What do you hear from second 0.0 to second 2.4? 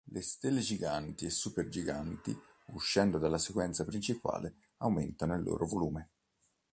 Le stelle giganti e supergiganti,